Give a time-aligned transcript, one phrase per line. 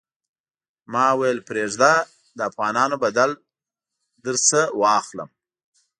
[0.91, 1.93] ما ویل پرېږده
[2.37, 3.29] د افغانانو بدل
[4.23, 5.29] درنه واخلم.